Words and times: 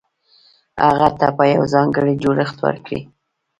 هغه 0.83 1.09
ته 1.19 1.27
به 1.37 1.45
يو 1.55 1.63
ځانګړی 1.73 2.13
جوړښت 2.23 2.57
ورکړي. 2.65 3.01